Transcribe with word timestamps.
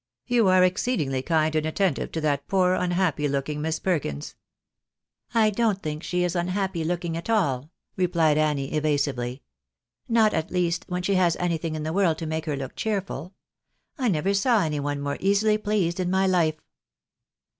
You 0.25 0.47
are 0.47 0.63
exceedingly 0.63 1.21
kind 1.21 1.53
and 1.55 1.63
attentive 1.63 2.11
to 2.13 2.21
that 2.21 2.47
poor 2.47 2.73
unhappy 2.73 3.27
looking 3.27 3.61
Miss 3.61 3.77
Perkins."" 3.79 4.33
I 5.35 5.51
don't 5.51 5.83
think 5.83 6.01
she 6.01 6.23
is 6.23 6.35
unhappy 6.35 6.83
looking 6.83 7.15
at 7.15 7.29
all," 7.29 7.69
replied 7.95 8.35
Annie, 8.39 8.73
evasively." 8.73 9.43
Not, 10.09 10.33
at 10.33 10.49
least, 10.49 10.85
when 10.87 11.03
she 11.03 11.13
has 11.13 11.35
anything 11.35 11.75
in 11.75 11.83
the 11.83 11.93
world 11.93 12.17
to 12.17 12.25
make 12.25 12.45
her 12.47 12.57
look 12.57 12.75
cheerful. 12.75 13.35
I 13.99 14.07
never 14.07 14.33
saw 14.33 14.63
any 14.63 14.79
one 14.79 15.01
more 15.01 15.17
easily 15.19 15.59
pleased 15.59 15.99
in 15.99 16.09
my 16.09 16.25
life." 16.25 16.59